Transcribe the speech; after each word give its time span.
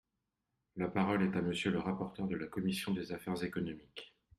La 0.77 0.87
parole 0.87 1.21
est 1.21 1.37
à 1.37 1.43
Monsieur 1.43 1.69
le 1.69 1.77
rapporteur 1.77 2.25
de 2.25 2.35
la 2.35 2.47
commission 2.47 2.91
des 2.91 3.11
affaires 3.11 3.43
économiques. 3.43 4.15